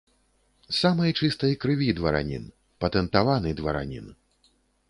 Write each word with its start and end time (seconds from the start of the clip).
Самай 0.77 1.11
чыстай 1.19 1.53
крыві 1.65 1.89
дваранін, 1.99 2.49
патэнтаваны 2.85 3.49
дваранін. 3.61 4.13